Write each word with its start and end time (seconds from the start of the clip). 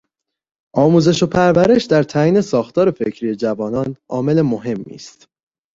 آموزش 0.75 1.23
و 1.23 1.27
پرورش 1.27 1.85
در 1.85 2.03
تعیین 2.03 2.41
ساختار 2.41 2.91
فکری 2.91 3.35
جوانان 3.35 3.95
عامل 4.09 4.41
مهمی 4.41 4.95
است. 4.95 5.27